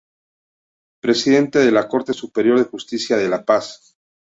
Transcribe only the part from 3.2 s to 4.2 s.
La Paz.